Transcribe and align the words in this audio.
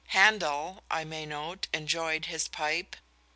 Handel, 0.15 0.83
I 0.89 1.03
may 1.03 1.27
note, 1.27 1.67
enjoyed 1.71 2.25
his 2.25 2.47
pipe. 2.47 2.95